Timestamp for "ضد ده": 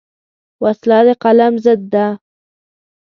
1.63-2.05